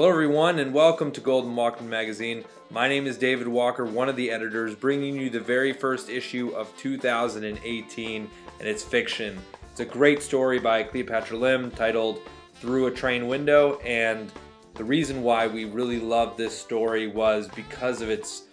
Hello, 0.00 0.08
everyone, 0.08 0.58
and 0.60 0.72
welcome 0.72 1.12
to 1.12 1.20
Golden 1.20 1.54
Walkman 1.54 1.82
Magazine. 1.82 2.42
My 2.70 2.88
name 2.88 3.06
is 3.06 3.18
David 3.18 3.46
Walker, 3.46 3.84
one 3.84 4.08
of 4.08 4.16
the 4.16 4.30
editors, 4.30 4.74
bringing 4.74 5.14
you 5.14 5.28
the 5.28 5.40
very 5.40 5.74
first 5.74 6.08
issue 6.08 6.48
of 6.56 6.74
2018, 6.78 8.30
and 8.60 8.66
it's 8.66 8.82
fiction. 8.82 9.38
It's 9.70 9.80
a 9.80 9.84
great 9.84 10.22
story 10.22 10.58
by 10.58 10.84
Cleopatra 10.84 11.36
Lim 11.36 11.70
titled 11.72 12.22
Through 12.54 12.86
a 12.86 12.90
Train 12.90 13.28
Window, 13.28 13.78
and 13.80 14.32
the 14.72 14.84
reason 14.84 15.22
why 15.22 15.46
we 15.46 15.66
really 15.66 16.00
loved 16.00 16.38
this 16.38 16.58
story 16.58 17.06
was 17.06 17.48
because 17.48 18.00
of 18.00 18.08
its 18.08 18.44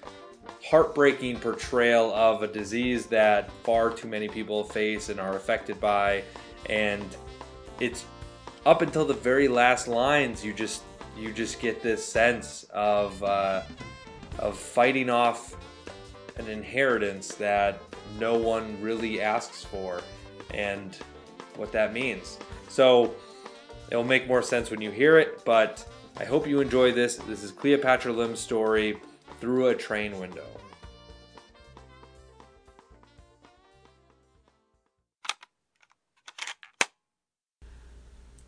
heartbreaking 0.65 1.39
portrayal 1.39 2.13
of 2.13 2.43
a 2.43 2.47
disease 2.47 3.05
that 3.05 3.49
far 3.63 3.89
too 3.89 4.09
many 4.09 4.27
people 4.27 4.65
face 4.65 5.07
and 5.07 5.17
are 5.17 5.37
affected 5.37 5.79
by, 5.79 6.23
and 6.65 7.15
it's 7.79 8.03
up 8.65 8.81
until 8.81 9.05
the 9.05 9.13
very 9.13 9.47
last 9.47 9.87
lines, 9.87 10.43
you 10.43 10.51
just 10.51 10.81
you 11.17 11.33
just 11.33 11.59
get 11.59 11.81
this 11.81 12.05
sense 12.05 12.65
of 12.71 13.21
uh, 13.23 13.63
of 14.39 14.57
fighting 14.57 15.09
off 15.09 15.55
an 16.37 16.47
inheritance 16.47 17.33
that 17.35 17.81
no 18.19 18.35
one 18.35 18.79
really 18.81 19.21
asks 19.21 19.63
for, 19.63 20.01
and 20.53 20.95
what 21.55 21.71
that 21.71 21.93
means. 21.93 22.37
So 22.69 23.15
it'll 23.89 24.03
make 24.03 24.27
more 24.27 24.41
sense 24.41 24.69
when 24.69 24.81
you 24.81 24.91
hear 24.91 25.17
it, 25.17 25.43
but 25.45 25.85
I 26.17 26.25
hope 26.25 26.47
you 26.47 26.61
enjoy 26.61 26.91
this. 26.91 27.17
This 27.17 27.43
is 27.43 27.51
Cleopatra 27.51 28.13
Lim's 28.13 28.39
story 28.39 28.99
through 29.39 29.67
a 29.67 29.75
train 29.75 30.19
window. 30.19 30.45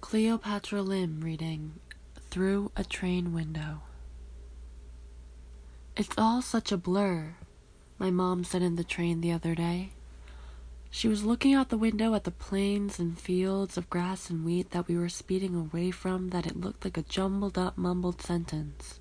Cleopatra 0.02 0.82
Lim 0.82 1.22
reading 1.22 1.80
Through 2.32 2.72
a 2.76 2.84
Train 2.84 3.34
Window. 3.34 3.82
It's 5.98 6.16
all 6.16 6.44
such 6.44 6.72
a 6.72 6.78
blur, 6.78 7.34
my 7.98 8.12
mom 8.12 8.44
said 8.44 8.62
in 8.62 8.76
the 8.76 8.84
train 8.84 9.22
the 9.22 9.32
other 9.32 9.56
day. 9.56 9.94
She 10.92 11.08
was 11.08 11.24
looking 11.24 11.56
out 11.56 11.70
the 11.70 11.78
window 11.78 12.14
at 12.14 12.26
the 12.26 12.32
plains 12.32 13.00
and 13.00 13.18
fields 13.18 13.78
of 13.78 13.90
grass 13.90 14.30
and 14.30 14.46
wheat 14.46 14.70
that 14.72 14.88
we 14.88 14.96
were 14.96 15.10
speeding 15.10 15.56
away 15.56 15.90
from 15.90 16.30
that 16.30 16.46
it 16.46 16.62
looked 16.62 16.86
like 16.86 16.98
a 16.98 17.02
jumbled 17.02 17.58
up 17.58 17.80
mumbled 17.80 18.22
sentence. 18.22 19.00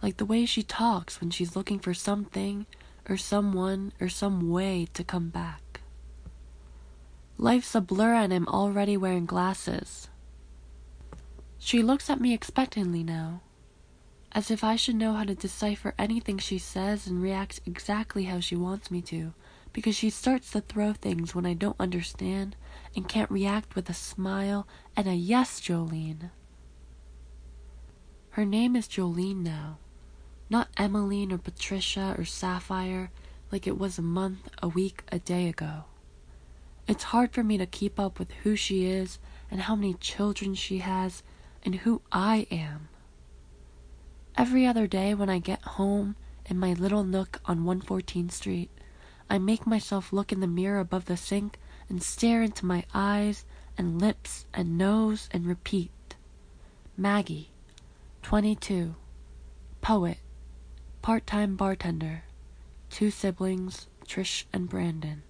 Like 0.00 0.16
the 0.16 0.24
way 0.24 0.46
she 0.46 0.62
talks 0.62 1.20
when 1.20 1.30
she's 1.30 1.56
looking 1.56 1.78
for 1.78 1.92
something 1.92 2.64
or 3.06 3.18
someone 3.18 3.92
or 4.00 4.08
some 4.08 4.48
way 4.48 4.88
to 4.94 5.04
come 5.04 5.28
back. 5.28 5.82
Life's 7.36 7.74
a 7.74 7.82
blur 7.82 8.14
and 8.14 8.32
I'm 8.32 8.48
already 8.48 8.96
wearing 8.96 9.26
glasses. 9.26 10.08
She 11.58 11.82
looks 11.82 12.08
at 12.10 12.20
me 12.20 12.32
expectantly 12.32 13.02
now, 13.02 13.40
as 14.32 14.50
if 14.50 14.62
I 14.62 14.76
should 14.76 14.96
know 14.96 15.14
how 15.14 15.24
to 15.24 15.34
decipher 15.34 15.94
anything 15.98 16.38
she 16.38 16.58
says 16.58 17.06
and 17.06 17.20
react 17.20 17.60
exactly 17.66 18.24
how 18.24 18.40
she 18.40 18.54
wants 18.54 18.90
me 18.90 19.02
to, 19.02 19.32
because 19.72 19.96
she 19.96 20.10
starts 20.10 20.50
to 20.52 20.60
throw 20.60 20.92
things 20.92 21.34
when 21.34 21.44
I 21.44 21.54
don't 21.54 21.80
understand 21.80 22.54
and 22.94 23.08
can't 23.08 23.30
react 23.30 23.74
with 23.74 23.90
a 23.90 23.94
smile 23.94 24.66
and 24.96 25.08
a 25.08 25.14
yes, 25.14 25.60
Jolene. 25.60 26.30
Her 28.30 28.44
name 28.44 28.76
is 28.76 28.86
Jolene 28.86 29.42
now, 29.42 29.78
not 30.50 30.68
Emmeline 30.76 31.32
or 31.32 31.38
Patricia 31.38 32.14
or 32.18 32.24
Sapphire 32.24 33.10
like 33.50 33.66
it 33.66 33.78
was 33.78 33.98
a 33.98 34.02
month, 34.02 34.50
a 34.62 34.68
week, 34.68 35.02
a 35.10 35.18
day 35.18 35.48
ago. 35.48 35.84
It's 36.86 37.04
hard 37.04 37.32
for 37.32 37.42
me 37.42 37.58
to 37.58 37.66
keep 37.66 37.98
up 37.98 38.18
with 38.18 38.30
who 38.42 38.54
she 38.54 38.86
is 38.86 39.18
and 39.50 39.62
how 39.62 39.74
many 39.74 39.94
children 39.94 40.54
she 40.54 40.78
has 40.78 41.22
and 41.66 41.74
who 41.74 42.00
I 42.12 42.46
am. 42.50 42.88
Every 44.36 44.64
other 44.66 44.86
day 44.86 45.14
when 45.14 45.28
I 45.28 45.40
get 45.40 45.60
home 45.62 46.14
in 46.46 46.58
my 46.58 46.72
little 46.74 47.02
nook 47.02 47.40
on 47.44 47.64
114th 47.64 48.30
Street, 48.30 48.70
I 49.28 49.38
make 49.38 49.66
myself 49.66 50.12
look 50.12 50.30
in 50.30 50.38
the 50.38 50.46
mirror 50.46 50.78
above 50.78 51.06
the 51.06 51.16
sink 51.16 51.58
and 51.88 52.00
stare 52.02 52.40
into 52.42 52.64
my 52.64 52.84
eyes 52.94 53.44
and 53.76 54.00
lips 54.00 54.46
and 54.54 54.78
nose 54.78 55.28
and 55.32 55.44
repeat. 55.44 55.90
Maggie, 56.96 57.50
22, 58.22 58.94
poet, 59.80 60.18
part 61.02 61.26
time 61.26 61.56
bartender, 61.56 62.22
two 62.90 63.10
siblings, 63.10 63.88
Trish 64.06 64.44
and 64.52 64.68
Brandon, 64.68 65.24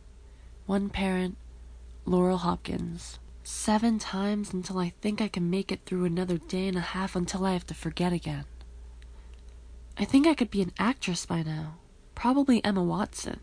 one 0.67 0.91
parent, 0.91 1.39
Laurel 2.05 2.39
Hopkins 2.39 3.19
seven 3.47 3.99
times 3.99 4.53
until 4.53 4.79
I 4.79 4.91
think 5.01 5.21
I 5.21 5.29
can 5.29 5.49
make 5.49 5.71
it 5.71 5.85
through 5.87 6.05
another 6.05 6.37
day 6.37 6.67
and 6.67 6.77
a 6.77 6.81
half 6.81 7.15
until 7.15 7.45
I 7.45 7.53
have 7.53 7.67
to 7.67 7.75
forget 7.75 8.13
again. 8.13 8.45
I 9.97 10.05
think 10.05 10.27
I 10.27 10.35
could 10.35 10.51
be 10.51 10.63
an 10.63 10.73
actress 10.79 11.25
by 11.25 11.43
now, 11.43 11.77
probably 12.15 12.65
Emma 12.65 12.83
Watson. 12.83 13.41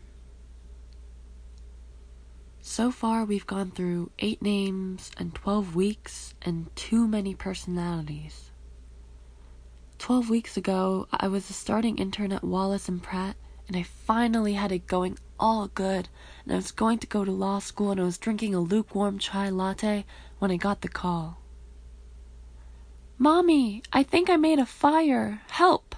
So 2.60 2.90
far, 2.90 3.24
we've 3.24 3.46
gone 3.46 3.70
through 3.70 4.10
eight 4.18 4.42
names 4.42 5.10
and 5.16 5.34
12 5.34 5.74
weeks 5.74 6.34
and 6.42 6.74
too 6.76 7.08
many 7.08 7.34
personalities. 7.34 8.50
Twelve 9.98 10.28
weeks 10.28 10.58
ago, 10.58 11.08
I 11.12 11.28
was 11.28 11.48
a 11.48 11.54
starting 11.54 11.96
intern 11.96 12.30
at 12.32 12.44
Wallace 12.44 12.90
and 12.90 13.02
Pratt, 13.02 13.36
and 13.66 13.76
I 13.76 13.84
finally 13.84 14.52
had 14.52 14.70
it 14.70 14.86
going 14.86 15.16
all 15.38 15.68
good, 15.68 16.08
and 16.44 16.52
I 16.52 16.56
was 16.56 16.72
going 16.72 16.98
to 16.98 17.06
go 17.06 17.24
to 17.24 17.30
law 17.30 17.58
school, 17.58 17.90
and 17.90 18.00
I 18.00 18.04
was 18.04 18.18
drinking 18.18 18.54
a 18.54 18.60
lukewarm 18.60 19.18
chai 19.18 19.48
latte 19.48 20.04
when 20.38 20.50
I 20.50 20.56
got 20.56 20.80
the 20.80 20.88
call. 20.88 21.38
Mommy, 23.18 23.82
I 23.92 24.02
think 24.02 24.28
I 24.28 24.36
made 24.36 24.58
a 24.58 24.66
fire. 24.66 25.42
Help! 25.48 25.94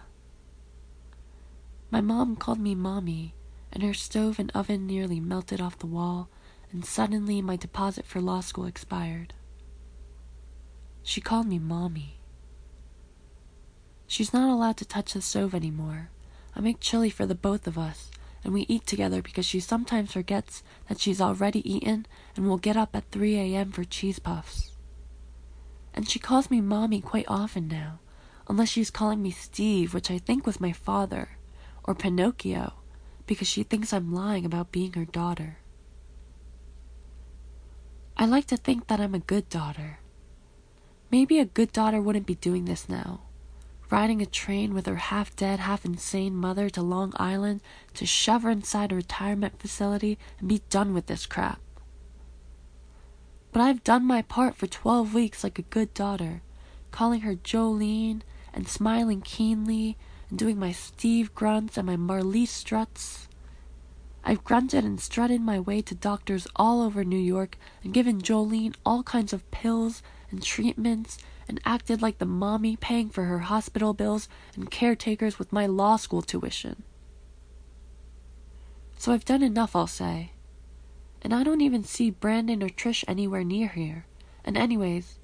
My 1.90 2.00
mom 2.00 2.36
called 2.36 2.60
me 2.60 2.74
Mommy, 2.74 3.34
and 3.72 3.82
her 3.82 3.94
stove 3.94 4.38
and 4.38 4.50
oven 4.54 4.86
nearly 4.86 5.20
melted 5.20 5.60
off 5.60 5.78
the 5.78 5.86
wall, 5.86 6.28
and 6.72 6.84
suddenly 6.84 7.40
my 7.40 7.56
deposit 7.56 8.06
for 8.06 8.20
law 8.20 8.40
school 8.40 8.66
expired. 8.66 9.32
She 11.02 11.20
called 11.20 11.46
me 11.46 11.58
Mommy. 11.58 12.18
She's 14.06 14.32
not 14.32 14.50
allowed 14.50 14.76
to 14.78 14.84
touch 14.84 15.14
the 15.14 15.22
stove 15.22 15.54
anymore. 15.54 16.10
I 16.54 16.60
make 16.60 16.80
chili 16.80 17.10
for 17.10 17.26
the 17.26 17.34
both 17.34 17.66
of 17.66 17.78
us, 17.78 18.10
and 18.46 18.54
we 18.54 18.64
eat 18.68 18.86
together 18.86 19.20
because 19.20 19.44
she 19.44 19.58
sometimes 19.58 20.12
forgets 20.12 20.62
that 20.88 21.00
she's 21.00 21.20
already 21.20 21.68
eaten 21.68 22.06
and 22.36 22.48
will 22.48 22.58
get 22.58 22.76
up 22.76 22.94
at 22.94 23.10
3 23.10 23.34
a.m. 23.34 23.72
for 23.72 23.82
cheese 23.82 24.20
puffs. 24.20 24.70
And 25.92 26.08
she 26.08 26.20
calls 26.20 26.48
me 26.48 26.60
Mommy 26.60 27.00
quite 27.00 27.24
often 27.26 27.66
now, 27.66 27.98
unless 28.48 28.68
she's 28.68 28.88
calling 28.88 29.20
me 29.20 29.32
Steve, 29.32 29.92
which 29.92 30.12
I 30.12 30.18
think 30.18 30.46
was 30.46 30.60
my 30.60 30.70
father, 30.70 31.30
or 31.82 31.96
Pinocchio, 31.96 32.74
because 33.26 33.48
she 33.48 33.64
thinks 33.64 33.92
I'm 33.92 34.14
lying 34.14 34.44
about 34.44 34.70
being 34.70 34.92
her 34.92 35.06
daughter. 35.06 35.58
I 38.16 38.26
like 38.26 38.46
to 38.46 38.56
think 38.56 38.86
that 38.86 39.00
I'm 39.00 39.16
a 39.16 39.18
good 39.18 39.48
daughter. 39.48 39.98
Maybe 41.10 41.40
a 41.40 41.46
good 41.46 41.72
daughter 41.72 42.00
wouldn't 42.00 42.26
be 42.26 42.36
doing 42.36 42.66
this 42.66 42.88
now 42.88 43.25
riding 43.90 44.20
a 44.20 44.26
train 44.26 44.74
with 44.74 44.86
her 44.86 44.96
half 44.96 45.34
dead, 45.36 45.60
half 45.60 45.84
insane 45.84 46.34
mother 46.34 46.68
to 46.70 46.82
Long 46.82 47.12
Island 47.16 47.60
to 47.94 48.06
shove 48.06 48.42
her 48.42 48.50
inside 48.50 48.92
a 48.92 48.96
retirement 48.96 49.60
facility 49.60 50.18
and 50.38 50.48
be 50.48 50.62
done 50.70 50.92
with 50.92 51.06
this 51.06 51.26
crap. 51.26 51.60
But 53.52 53.62
I've 53.62 53.84
done 53.84 54.04
my 54.04 54.22
part 54.22 54.56
for 54.56 54.66
12 54.66 55.14
weeks 55.14 55.42
like 55.42 55.58
a 55.58 55.62
good 55.62 55.94
daughter, 55.94 56.42
calling 56.90 57.20
her 57.20 57.34
Jolene 57.34 58.22
and 58.52 58.68
smiling 58.68 59.22
keenly 59.22 59.96
and 60.28 60.38
doing 60.38 60.58
my 60.58 60.72
Steve 60.72 61.34
grunts 61.34 61.76
and 61.76 61.86
my 61.86 61.96
Marlee 61.96 62.46
struts. 62.46 63.28
I've 64.24 64.42
grunted 64.44 64.84
and 64.84 65.00
strutted 65.00 65.40
my 65.40 65.60
way 65.60 65.80
to 65.82 65.94
doctors 65.94 66.48
all 66.56 66.82
over 66.82 67.04
New 67.04 67.16
York 67.16 67.56
and 67.84 67.94
given 67.94 68.20
Jolene 68.20 68.74
all 68.84 69.04
kinds 69.04 69.32
of 69.32 69.48
pills 69.52 70.02
and 70.30 70.42
treatments 70.42 71.18
and 71.48 71.60
acted 71.64 72.02
like 72.02 72.18
the 72.18 72.26
mommy 72.26 72.76
paying 72.76 73.08
for 73.08 73.24
her 73.24 73.40
hospital 73.40 73.94
bills 73.94 74.28
and 74.54 74.70
caretakers 74.70 75.38
with 75.38 75.52
my 75.52 75.66
law 75.66 75.96
school 75.96 76.22
tuition. 76.22 76.82
So 78.98 79.12
I've 79.12 79.24
done 79.24 79.42
enough, 79.42 79.76
I'll 79.76 79.86
say. 79.86 80.32
And 81.22 81.34
I 81.34 81.42
don't 81.42 81.60
even 81.60 81.84
see 81.84 82.10
Brandon 82.10 82.62
or 82.62 82.68
Trish 82.68 83.04
anywhere 83.06 83.44
near 83.44 83.68
here. 83.68 84.06
And, 84.44 84.56
anyways, 84.56 85.18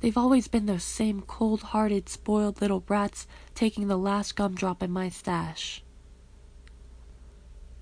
they've 0.00 0.16
always 0.16 0.48
been 0.48 0.66
those 0.66 0.84
same 0.84 1.22
cold 1.22 1.62
hearted, 1.62 2.08
spoiled 2.08 2.60
little 2.60 2.80
brats 2.80 3.26
taking 3.54 3.88
the 3.88 3.96
last 3.96 4.36
gumdrop 4.36 4.82
in 4.82 4.90
my 4.90 5.08
stash. 5.08 5.82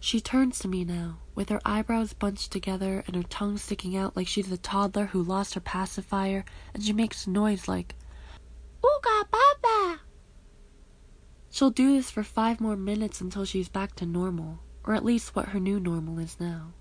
She 0.04 0.20
turns 0.20 0.58
to 0.58 0.68
me 0.68 0.84
now, 0.84 1.18
with 1.36 1.48
her 1.50 1.60
eyebrows 1.64 2.12
bunched 2.12 2.50
together 2.50 3.04
and 3.06 3.14
her 3.14 3.22
tongue 3.22 3.56
sticking 3.56 3.96
out 3.96 4.16
like 4.16 4.26
she's 4.26 4.50
a 4.50 4.56
toddler 4.56 5.06
who 5.06 5.22
lost 5.22 5.54
her 5.54 5.60
pacifier, 5.60 6.44
and 6.74 6.82
she 6.82 6.92
makes 6.92 7.24
a 7.24 7.30
noise 7.30 7.68
like, 7.68 7.94
Ooga 8.82 9.30
Baba! 9.30 10.00
She'll 11.50 11.70
do 11.70 11.94
this 11.94 12.10
for 12.10 12.24
five 12.24 12.60
more 12.60 12.74
minutes 12.74 13.20
until 13.20 13.44
she's 13.44 13.68
back 13.68 13.94
to 13.94 14.04
normal, 14.04 14.58
or 14.82 14.94
at 14.94 15.04
least 15.04 15.36
what 15.36 15.50
her 15.50 15.60
new 15.60 15.78
normal 15.78 16.18
is 16.18 16.40
now. 16.40 16.72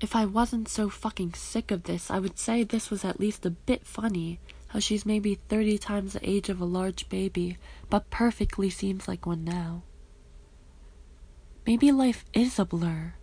If 0.00 0.16
I 0.16 0.24
wasn't 0.24 0.70
so 0.70 0.88
fucking 0.88 1.34
sick 1.34 1.70
of 1.70 1.82
this, 1.82 2.10
I 2.10 2.18
would 2.18 2.38
say 2.38 2.62
this 2.64 2.90
was 2.90 3.04
at 3.04 3.20
least 3.20 3.44
a 3.44 3.50
bit 3.50 3.86
funny, 3.86 4.40
how 4.68 4.78
she's 4.78 5.04
maybe 5.04 5.34
30 5.34 5.76
times 5.76 6.14
the 6.14 6.30
age 6.30 6.48
of 6.48 6.62
a 6.62 6.64
large 6.64 7.10
baby, 7.10 7.58
but 7.90 8.08
perfectly 8.08 8.70
seems 8.70 9.06
like 9.06 9.26
one 9.26 9.44
now. 9.44 9.82
Maybe 11.66 11.92
life 11.92 12.24
is 12.32 12.58
a 12.58 12.64
blur, 12.64 13.14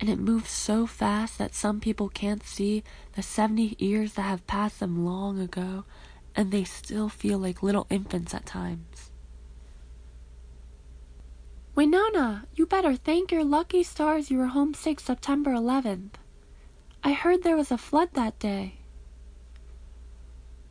and 0.00 0.08
it 0.08 0.18
moves 0.18 0.50
so 0.50 0.86
fast 0.86 1.38
that 1.38 1.54
some 1.54 1.80
people 1.80 2.08
can't 2.08 2.42
see 2.42 2.82
the 3.14 3.22
70 3.22 3.76
years 3.78 4.14
that 4.14 4.22
have 4.22 4.46
passed 4.46 4.80
them 4.80 5.04
long 5.04 5.38
ago, 5.38 5.84
and 6.34 6.50
they 6.50 6.64
still 6.64 7.08
feel 7.08 7.38
like 7.38 7.62
little 7.62 7.86
infants 7.88 8.34
at 8.34 8.44
times. 8.44 9.10
Winona, 11.76 12.46
you 12.54 12.66
better 12.66 12.96
thank 12.96 13.30
your 13.30 13.44
lucky 13.44 13.82
stars 13.82 14.30
you 14.30 14.38
were 14.38 14.46
home 14.46 14.74
sick 14.74 14.98
September 14.98 15.50
11th. 15.50 16.14
I 17.04 17.12
heard 17.12 17.42
there 17.42 17.56
was 17.56 17.70
a 17.70 17.78
flood 17.78 18.08
that 18.14 18.38
day. 18.38 18.78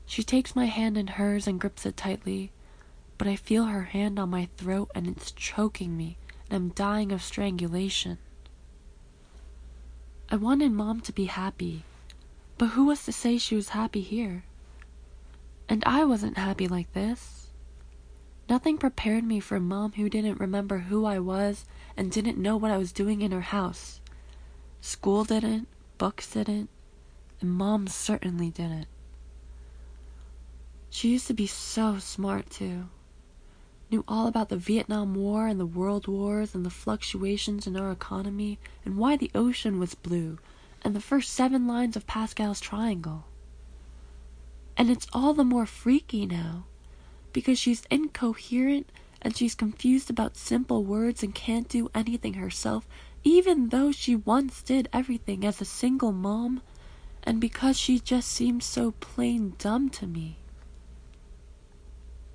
She 0.05 0.23
takes 0.23 0.55
my 0.55 0.65
hand 0.65 0.97
in 0.97 1.07
hers 1.07 1.47
and 1.47 1.61
grips 1.61 1.85
it 1.85 1.95
tightly, 1.95 2.51
but 3.17 3.27
I 3.27 3.35
feel 3.35 3.65
her 3.65 3.83
hand 3.83 4.19
on 4.19 4.29
my 4.29 4.49
throat 4.57 4.91
and 4.93 5.07
it's 5.07 5.31
choking 5.31 5.95
me, 5.95 6.17
and 6.49 6.55
I'm 6.55 6.69
dying 6.69 7.11
of 7.11 7.23
strangulation. 7.23 8.17
I 10.29 10.35
wanted 10.35 10.71
Mom 10.71 11.01
to 11.01 11.13
be 11.13 11.25
happy, 11.25 11.83
but 12.57 12.69
who 12.69 12.85
was 12.85 13.03
to 13.05 13.11
say 13.11 13.37
she 13.37 13.55
was 13.55 13.69
happy 13.69 14.01
here? 14.01 14.43
And 15.67 15.83
I 15.85 16.03
wasn't 16.05 16.37
happy 16.37 16.67
like 16.67 16.93
this. 16.93 17.47
Nothing 18.47 18.77
prepared 18.77 19.23
me 19.23 19.39
for 19.39 19.59
mom 19.59 19.93
who 19.93 20.09
didn't 20.09 20.39
remember 20.39 20.79
who 20.79 21.05
I 21.05 21.17
was 21.17 21.65
and 21.97 22.11
didn't 22.11 22.37
know 22.37 22.57
what 22.57 22.69
I 22.69 22.77
was 22.77 22.91
doing 22.91 23.21
in 23.21 23.31
her 23.31 23.41
house. 23.41 23.99
School 24.81 25.23
didn't, 25.23 25.67
books 25.97 26.31
didn't, 26.31 26.69
and 27.41 27.51
mom 27.51 27.87
certainly 27.87 28.51
didn't. 28.51 28.87
She 30.91 31.09
used 31.09 31.27
to 31.27 31.33
be 31.33 31.47
so 31.47 31.97
smart, 31.97 32.49
too. 32.51 32.89
Knew 33.95 34.03
all 34.09 34.27
about 34.27 34.49
the 34.49 34.57
Vietnam 34.57 35.15
War 35.15 35.47
and 35.47 35.57
the 35.57 35.65
World 35.65 36.05
Wars 36.05 36.53
and 36.53 36.65
the 36.65 36.69
fluctuations 36.69 37.65
in 37.65 37.77
our 37.77 37.93
economy 37.93 38.59
and 38.83 38.97
why 38.97 39.15
the 39.15 39.31
ocean 39.33 39.79
was 39.79 39.95
blue 39.95 40.37
and 40.81 40.93
the 40.93 40.99
first 40.99 41.31
seven 41.31 41.65
lines 41.65 41.95
of 41.95 42.05
Pascal's 42.05 42.59
triangle. 42.59 43.23
And 44.75 44.89
it's 44.89 45.07
all 45.13 45.33
the 45.33 45.45
more 45.45 45.65
freaky 45.65 46.25
now 46.25 46.65
because 47.31 47.57
she's 47.57 47.85
incoherent 47.89 48.91
and 49.21 49.33
she's 49.37 49.55
confused 49.55 50.09
about 50.09 50.35
simple 50.35 50.83
words 50.83 51.23
and 51.23 51.33
can't 51.33 51.69
do 51.69 51.89
anything 51.95 52.33
herself, 52.33 52.85
even 53.23 53.69
though 53.69 53.93
she 53.93 54.13
once 54.13 54.61
did 54.61 54.89
everything 54.91 55.45
as 55.45 55.61
a 55.61 55.63
single 55.63 56.11
mom, 56.11 56.61
and 57.23 57.39
because 57.39 57.79
she 57.79 57.97
just 57.97 58.27
seems 58.27 58.65
so 58.65 58.91
plain 58.91 59.53
dumb 59.57 59.89
to 59.91 60.05
me. 60.05 60.39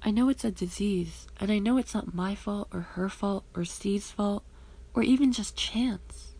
I 0.02 0.10
know 0.10 0.30
it's 0.30 0.44
a 0.44 0.50
disease, 0.50 1.26
and 1.38 1.52
I 1.52 1.58
know 1.58 1.76
it's 1.76 1.94
not 1.94 2.14
my 2.14 2.34
fault 2.34 2.68
or 2.72 2.80
her 2.80 3.08
fault 3.08 3.44
or 3.54 3.64
Steve's 3.64 4.10
fault, 4.10 4.44
or 4.94 5.02
even 5.02 5.30
just 5.30 5.56
chance. 5.56 6.34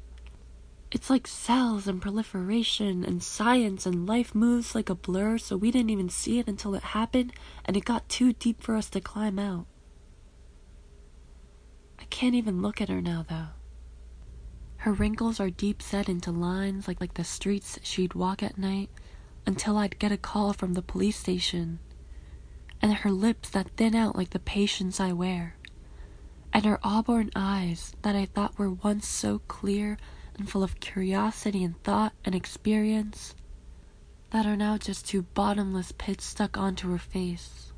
It's 0.91 1.11
like 1.11 1.27
cells 1.27 1.87
and 1.87 2.01
proliferation 2.01 3.05
and 3.05 3.23
science 3.23 3.87
and 3.87 4.09
life 4.09 4.35
moves 4.35 4.75
like 4.75 4.89
a 4.89 4.95
blur, 4.95 5.39
so 5.39 5.57
we 5.57 5.71
didn't 5.71 5.91
even 5.91 6.09
see 6.09 6.39
it 6.39 6.49
until 6.49 6.75
it 6.75 6.83
happened, 6.83 7.33
and 7.65 7.77
it 7.77 7.85
got 7.85 8.09
too 8.09 8.33
deep 8.33 8.63
for 8.63 8.77
us 8.77 8.89
to 8.91 9.01
climb 9.01 9.39
out. 9.39 9.67
I 11.99 12.05
can't 12.05 12.35
even 12.35 12.63
look 12.63 12.81
at 12.81 12.89
her 12.89 13.03
now, 13.03 13.25
though. 13.29 13.49
Her 14.79 14.93
wrinkles 14.93 15.39
are 15.39 15.51
deep 15.51 15.83
set 15.83 16.09
into 16.09 16.33
lines 16.33 16.89
like, 16.89 17.01
like 17.01 17.15
the 17.15 17.25
streets 17.25 17.79
she'd 17.83 18.15
walk 18.15 18.43
at 18.43 18.57
night 18.57 18.89
until 19.47 19.77
I'd 19.77 19.99
get 19.99 20.11
a 20.11 20.17
call 20.17 20.55
from 20.55 20.73
the 20.73 20.83
police 20.83 21.19
station 21.19 21.79
and 22.83 22.93
her 22.95 23.11
lips 23.11 23.51
that 23.51 23.71
thin 23.77 23.95
out 23.95 24.17
like 24.17 24.31
the 24.31 24.39
patience 24.39 25.01
I 25.01 25.13
wear, 25.13 25.57
and 26.53 26.65
her 26.65 26.81
auburn 26.83 27.31
eyes 27.37 27.95
that 28.03 28.17
I 28.17 28.27
thought 28.27 28.59
were 28.59 28.71
once 28.71 29.07
so 29.07 29.41
clear 29.49 29.99
and 30.37 30.49
full 30.49 30.63
of 30.63 30.81
curiosity 30.81 31.63
and 31.63 31.81
thought 31.83 32.13
and 32.25 32.35
experience, 32.35 33.35
that 34.31 34.47
are 34.47 34.57
now 34.57 34.79
just 34.79 35.07
two 35.07 35.23
bottomless 35.23 35.93
pits 35.93 36.25
stuck 36.25 36.57
onto 36.57 36.91
her 36.91 36.99
face. 36.99 37.73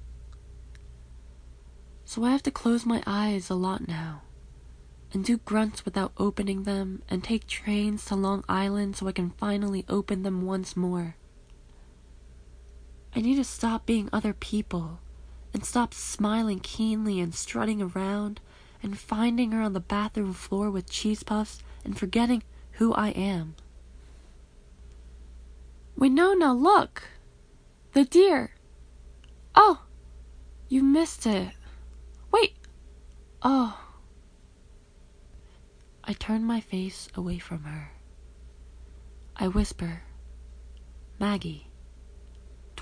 So 2.05 2.25
I 2.25 2.31
have 2.31 2.43
to 2.45 2.51
close 2.51 2.85
my 2.85 3.03
eyes 3.07 3.49
a 3.49 3.55
lot 3.55 3.89
now, 3.89 4.23
and 5.13 5.25
do 5.25 5.39
grunts 5.39 5.85
without 5.85 6.13
opening 6.19 6.63
them, 6.63 7.03
and 7.09 7.25
take 7.25 7.47
trains 7.47 8.05
to 8.07 8.15
Long 8.15 8.45
Island 8.49 8.97
so 8.97 9.09
I 9.09 9.13
can 9.13 9.31
finally 9.31 9.85
open 9.89 10.23
them 10.23 10.43
once 10.43 10.77
more. 10.77 11.17
I 13.15 13.21
need 13.21 13.37
to 13.37 13.45
stop 13.45 13.85
being 13.85 14.09
other 14.13 14.33
people 14.33 15.01
and 15.53 15.65
stop 15.65 15.93
smiling 15.93 16.61
keenly 16.61 17.21
and 17.21 17.35
strutting 17.35 17.83
around 17.83 18.41
and 18.83 18.99
finding 18.99 19.53
her 19.53 19.61
on 19.61 19.75
the 19.75 19.81
bathroom 19.81 20.33
floor 20.33 20.71
with 20.71 20.91
cheese 20.91 21.23
puffs 21.23 21.63
and 21.85 21.99
forgetting 21.99 22.43
who 22.73 22.93
I 22.95 23.11
am. 23.11 23.55
Winona, 25.97 26.55
look! 26.55 27.05
The 27.93 28.05
deer! 28.05 28.55
Oh! 29.55 29.85
You 30.69 30.83
missed 30.83 31.27
it. 31.27 31.53
Wait! 32.31 32.55
Oh. 33.43 33.79
I 36.03 36.15
turn 36.15 36.45
my 36.45 36.61
face 36.61 37.09
away 37.15 37.39
from 37.39 37.65
her. 37.65 37.93
I 39.37 39.49
whisper, 39.49 40.03
Maggie. 41.19 41.72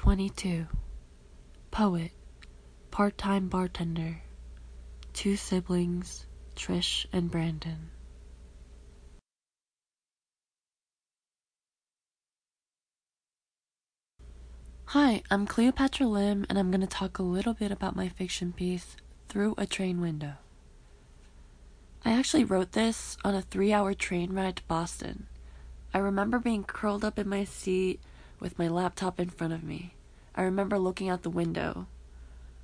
22. 0.03 0.67
Poet. 1.71 2.13
Part 2.91 3.19
time 3.19 3.49
bartender. 3.49 4.23
Two 5.13 5.37
siblings, 5.37 6.25
Trish 6.57 7.05
and 7.13 7.31
Brandon. 7.31 7.91
Hi, 14.87 15.23
I'm 15.31 15.47
Cleopatra 15.47 16.07
Lim, 16.07 16.47
and 16.49 16.59
I'm 16.59 16.71
going 16.71 16.81
to 16.81 16.87
talk 16.87 17.19
a 17.19 17.23
little 17.23 17.53
bit 17.53 17.71
about 17.71 17.95
my 17.95 18.09
fiction 18.09 18.55
piece, 18.55 18.97
Through 19.29 19.55
a 19.59 19.67
Train 19.67 20.01
Window. 20.01 20.33
I 22.07 22.13
actually 22.13 22.45
wrote 22.45 22.73
this 22.73 23.19
on 23.23 23.35
a 23.35 23.43
three 23.43 23.71
hour 23.75 23.93
train 23.93 24.33
ride 24.33 24.57
to 24.57 24.63
Boston. 24.63 25.27
I 25.93 25.99
remember 25.99 26.39
being 26.39 26.65
curled 26.65 27.05
up 27.05 27.19
in 27.19 27.29
my 27.29 27.45
seat 27.45 28.01
with 28.41 28.59
my 28.59 28.67
laptop 28.67 29.21
in 29.21 29.29
front 29.29 29.53
of 29.53 29.63
me. 29.63 29.95
I 30.35 30.43
remember 30.43 30.79
looking 30.79 31.09
out 31.09 31.23
the 31.23 31.31
window. 31.31 31.87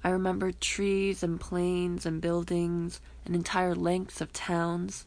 I 0.03 0.11
remember 0.11 0.53
trees 0.53 1.23
and 1.23 1.41
plains 1.41 2.07
and 2.07 2.21
buildings 2.21 3.01
and 3.25 3.35
entire 3.35 3.75
lengths 3.75 4.21
of 4.21 4.33
towns, 4.33 5.07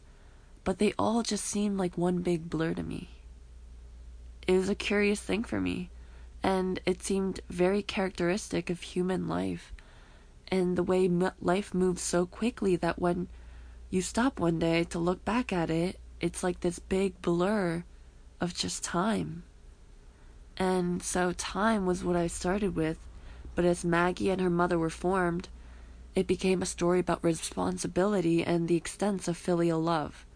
but 0.64 0.78
they 0.78 0.92
all 0.98 1.22
just 1.22 1.44
seemed 1.44 1.78
like 1.78 1.98
one 1.98 2.18
big 2.22 2.48
blur 2.48 2.74
to 2.74 2.82
me. 2.82 3.10
It 4.46 4.52
was 4.52 4.68
a 4.68 4.74
curious 4.74 5.20
thing 5.20 5.44
for 5.44 5.60
me, 5.60 5.90
and 6.42 6.80
it 6.86 7.02
seemed 7.02 7.40
very 7.48 7.82
characteristic 7.82 8.70
of 8.70 8.80
human 8.80 9.28
life 9.28 9.72
and 10.50 10.76
the 10.76 10.82
way 10.82 11.08
life 11.40 11.72
moves 11.72 12.02
so 12.02 12.26
quickly 12.26 12.76
that 12.76 12.98
when 12.98 13.28
you 13.88 14.02
stop 14.02 14.40
one 14.40 14.58
day 14.58 14.84
to 14.84 14.98
look 14.98 15.24
back 15.24 15.52
at 15.52 15.70
it, 15.70 15.98
it's 16.20 16.42
like 16.42 16.60
this 16.60 16.78
big 16.78 17.20
blur 17.22 17.84
of 18.40 18.54
just 18.54 18.82
time. 18.82 19.44
And 20.56 21.02
so 21.02 21.32
time 21.32 21.86
was 21.86 22.04
what 22.04 22.16
I 22.16 22.26
started 22.26 22.76
with, 22.76 22.98
but 23.54 23.64
as 23.64 23.84
Maggie 23.84 24.30
and 24.30 24.40
her 24.40 24.50
mother 24.50 24.78
were 24.78 24.90
formed, 24.90 25.48
it 26.14 26.26
became 26.26 26.60
a 26.60 26.66
story 26.66 27.00
about 27.00 27.22
responsibility 27.22 28.44
and 28.44 28.68
the 28.68 28.76
extents 28.76 29.28
of 29.28 29.36
filial 29.36 29.80
love. 29.80 30.26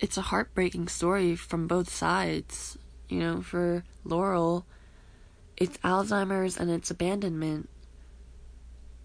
It's 0.00 0.16
a 0.16 0.22
heartbreaking 0.22 0.88
story 0.88 1.34
from 1.34 1.66
both 1.66 1.90
sides. 1.90 2.78
You 3.08 3.18
know, 3.18 3.42
for 3.42 3.84
Laurel, 4.04 4.64
it's 5.56 5.76
Alzheimer's 5.78 6.56
and 6.56 6.70
it's 6.70 6.90
abandonment. 6.90 7.68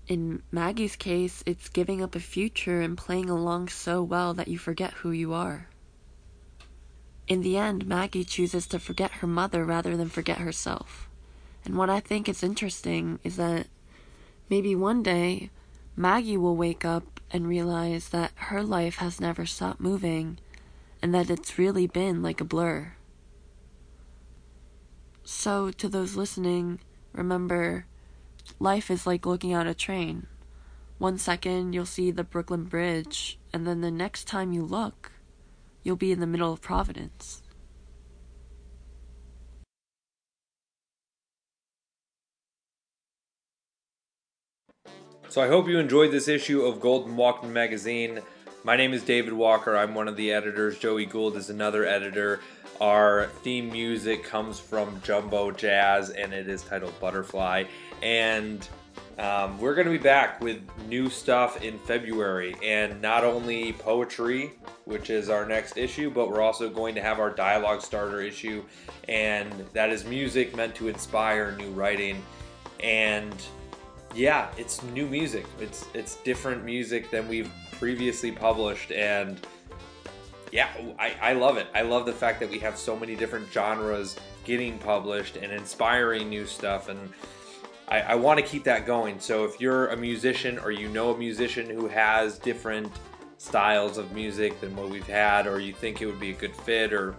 In 0.08 0.44
Maggie's 0.52 0.96
case, 0.96 1.44
it's 1.46 1.70
giving 1.70 2.04
up 2.04 2.14
a 2.14 2.20
future 2.20 2.82
and 2.82 2.98
playing 2.98 3.30
along 3.30 3.70
so 3.70 4.04
well 4.04 4.34
that 4.36 4.50
you 4.50 4.58
forget 4.58 4.94
who 4.94 5.12
you 5.12 5.34
are. 5.34 5.68
In 7.28 7.42
the 7.42 7.58
end, 7.58 7.88
Maggie 7.88 8.26
chooses 8.26 8.68
to 8.68 8.80
forget 8.80 9.12
her 9.12 9.28
mother 9.28 9.64
rather 9.64 9.96
than 9.96 10.10
forget 10.10 10.40
herself. 10.40 11.10
And 11.64 11.78
what 11.78 11.90
I 11.90 12.00
think 12.00 12.28
is 12.28 12.44
interesting 12.44 13.20
is 13.24 13.38
that 13.38 13.68
maybe 14.50 14.76
one 14.76 15.02
day 15.02 15.50
Maggie 15.96 16.38
will 16.38 16.56
wake 16.56 16.84
up 16.84 17.22
and 17.32 17.48
realize 17.48 18.10
that 18.10 18.32
her 18.36 18.62
life 18.62 18.98
has 18.98 19.22
never 19.22 19.46
stopped 19.46 19.80
moving 19.80 20.40
and 21.02 21.14
that 21.14 21.30
it's 21.30 21.58
really 21.58 21.88
been 21.88 22.22
like 22.22 22.42
a 22.42 22.46
blur. 22.46 22.94
So, 25.24 25.72
to 25.72 25.88
those 25.88 26.18
listening, 26.18 26.80
remember 27.14 27.86
life 28.60 28.92
is 28.92 29.08
like 29.08 29.26
looking 29.26 29.54
at 29.54 29.68
a 29.68 29.74
train. 29.74 30.28
One 30.98 31.18
second 31.18 31.74
you'll 31.74 31.86
see 31.86 32.12
the 32.12 32.26
Brooklyn 32.26 32.66
Bridge, 32.66 33.40
and 33.54 33.66
then 33.66 33.80
the 33.80 33.92
next 33.92 34.28
time 34.28 34.52
you 34.52 34.64
look, 34.64 35.13
you'll 35.84 35.96
be 35.96 36.12
in 36.12 36.20
the 36.20 36.28
middle 36.28 36.52
of 36.52 36.62
Providence. 36.62 37.42
So 45.30 45.42
I 45.42 45.48
hope 45.48 45.68
you 45.68 45.80
enjoyed 45.80 46.12
this 46.12 46.28
issue 46.28 46.62
of 46.62 46.80
Golden 46.80 47.16
Walkman 47.16 47.50
Magazine. 47.50 48.22
My 48.64 48.76
name 48.78 48.94
is 48.94 49.04
David 49.04 49.34
Walker. 49.34 49.76
I'm 49.76 49.96
one 49.96 50.08
of 50.08 50.16
the 50.16 50.32
editors. 50.32 50.78
Joey 50.78 51.08
Gould 51.08 51.36
is 51.36 51.50
another 51.50 51.86
editor. 51.86 52.40
Our 52.80 53.28
theme 53.42 53.72
music 53.72 54.24
comes 54.24 54.60
from 54.60 55.02
Jumbo 55.04 55.52
Jazz 55.52 56.12
and 56.12 56.34
it 56.34 56.48
is 56.48 56.62
titled 56.62 56.98
Butterfly. 57.00 57.64
And 58.04 58.68
um, 59.20 59.60
we're 59.60 59.76
going 59.76 59.86
to 59.86 59.92
be 59.92 59.98
back 59.98 60.42
with 60.42 60.62
new 60.88 61.10
stuff 61.10 61.62
in 61.62 61.78
February. 61.80 62.56
And 62.64 63.02
not 63.02 63.24
only 63.24 63.74
poetry, 63.74 64.54
which 64.86 65.10
is 65.10 65.30
our 65.30 65.46
next 65.46 65.78
issue, 65.78 66.10
but 66.10 66.30
we're 66.30 66.42
also 66.42 66.70
going 66.70 66.96
to 66.96 67.02
have 67.02 67.20
our 67.20 67.30
dialogue 67.30 67.82
starter 67.82 68.22
issue. 68.22 68.64
And 69.08 69.52
that 69.74 69.90
is 69.90 70.06
music 70.06 70.56
meant 70.56 70.76
to 70.76 70.88
inspire 70.88 71.56
new 71.58 71.72
writing. 71.72 72.24
And 72.80 73.36
yeah, 74.16 74.50
it's 74.58 74.84
new 74.84 75.08
music. 75.08 75.46
It's 75.60 75.86
it's 75.94 76.18
different 76.18 76.64
music 76.64 77.10
than 77.10 77.28
we've 77.28 77.52
previously 77.72 78.32
published, 78.32 78.92
and 78.92 79.46
yeah, 80.52 80.70
I, 81.00 81.16
I 81.22 81.34
love 81.34 81.58
it. 81.58 81.68
I 81.74 81.82
love 81.82 82.06
the 82.06 82.14
fact 82.14 82.40
that 82.42 82.50
we 82.50 82.60
have 82.60 82.78
so 82.78 82.96
many 82.96 83.16
different 83.16 83.52
genres 83.52 84.16
getting 84.46 84.78
published 84.78 85.38
and 85.38 85.52
inspiring 85.52 86.30
new 86.30 86.46
stuff, 86.46 86.90
and 86.90 87.12
I, 87.94 88.00
I 88.00 88.16
want 88.16 88.40
to 88.40 88.46
keep 88.46 88.64
that 88.64 88.88
going. 88.88 89.20
So 89.20 89.46
if 89.46 89.62
you're 89.62 89.90
a 89.90 89.96
musician 89.98 90.58
or 90.58 90.72
you 90.72 90.90
know 90.90 91.14
a 91.14 91.18
musician 91.18 91.70
who 91.70 91.88
has 91.88 92.40
different 92.40 92.92
styles 93.38 94.00
of 94.00 94.12
music 94.14 94.60
than 94.60 94.76
what 94.76 94.90
we've 94.90 95.06
had, 95.06 95.46
or 95.46 95.60
you 95.60 95.74
think 95.74 96.02
it 96.02 96.08
would 96.08 96.20
be 96.20 96.32
a 96.32 96.34
good 96.34 96.56
fit, 96.56 96.92
or 96.92 97.16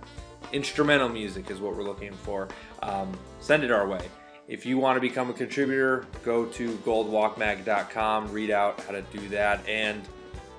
instrumental 0.53 1.09
music 1.09 1.49
is 1.49 1.61
what 1.61 1.77
we're 1.77 1.85
looking 1.85 2.13
for, 2.13 2.49
um, 2.83 3.17
send 3.39 3.63
it 3.63 3.71
our 3.71 3.87
way. 3.87 4.09
If 4.49 4.67
you 4.67 4.77
want 4.77 4.97
to 4.97 5.01
become 5.01 5.31
a 5.31 5.33
contributor, 5.33 6.07
go 6.25 6.47
to 6.47 6.73
goldwalkmag.com, 6.79 8.33
read 8.33 8.51
out 8.51 8.81
how 8.81 8.93
to 8.93 9.03
do 9.03 9.29
that, 9.29 9.67
and 9.69 10.03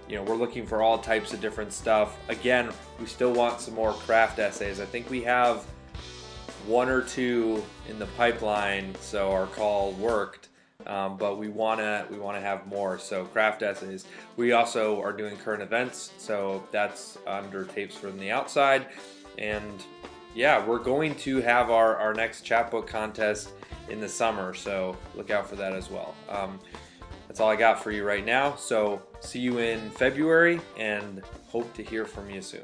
you 0.07 0.15
know 0.15 0.24
we're 0.24 0.38
looking 0.38 0.65
for 0.65 0.81
all 0.81 0.98
types 0.98 1.34
of 1.34 1.41
different 1.41 1.74
stuff. 1.74 2.17
Again, 2.29 2.72
we 3.01 3.05
still 3.05 3.34
want 3.34 3.60
some 3.60 3.75
more 3.75 3.91
craft 3.91 4.39
essays. 4.39 4.79
I 4.79 4.86
think 4.86 5.10
we 5.10 5.24
have 5.24 5.65
one 6.67 6.89
or 6.89 7.01
two 7.01 7.63
in 7.88 8.00
the 8.00 8.05
pipeline, 8.17 8.95
so 9.00 9.31
our 9.31 9.48
call 9.48 9.91
worked. 9.93 10.50
Um, 10.86 11.17
but 11.17 11.39
we 11.39 11.48
wanna 11.48 12.05
we 12.12 12.17
wanna 12.17 12.41
have 12.41 12.67
more. 12.67 13.00
So 13.00 13.25
craft 13.25 13.63
essays. 13.63 14.05
We 14.36 14.51
also 14.51 15.01
are 15.01 15.13
doing 15.13 15.36
current 15.38 15.63
events, 15.63 16.12
so 16.17 16.63
that's 16.72 17.17
under 17.25 17.63
tapes 17.63 17.95
from 17.95 18.19
the 18.19 18.29
outside, 18.31 18.88
and 19.38 19.84
yeah, 20.36 20.63
we're 20.63 20.79
going 20.79 21.15
to 21.15 21.41
have 21.41 21.72
our 21.72 21.95
our 21.95 22.13
next 22.13 22.41
chapbook 22.41 22.88
contest 22.88 23.51
in 23.89 24.00
the 24.00 24.10
summer. 24.10 24.53
So 24.53 24.98
look 25.15 25.31
out 25.31 25.50
for 25.50 25.55
that 25.55 25.74
as 25.74 25.89
well. 25.89 26.13
Um, 26.29 26.60
that's 27.27 27.39
all 27.39 27.50
I 27.50 27.55
got 27.55 27.81
for 27.81 27.91
you 27.91 28.03
right 28.03 28.25
now. 28.25 28.55
So 28.55 29.01
see 29.19 29.39
you 29.39 29.57
in 29.57 29.89
February 29.91 30.62
and 30.77 31.22
hope 31.48 31.74
to 31.75 31.84
hear 31.84 32.05
from 32.05 32.29
you 32.29 32.41
soon. 32.41 32.63